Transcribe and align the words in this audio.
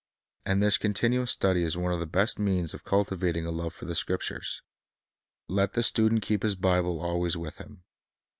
And 0.47 0.63
this 0.63 0.79
continuous 0.79 1.29
study 1.29 1.61
is 1.61 1.77
one 1.77 1.93
of 1.93 1.99
the 1.99 2.07
best 2.07 2.39
means 2.39 2.73
of 2.73 2.83
cultivating 2.83 3.45
a 3.45 3.51
love 3.51 3.71
for 3.71 3.85
the 3.85 3.93
Scriptures. 3.93 4.63
Let 5.47 5.73
the 5.73 5.83
student 5.83 6.23
keep 6.23 6.41
his 6.41 6.55
Bible 6.55 6.99
always 6.99 7.37
with 7.37 7.59
him. 7.59 7.83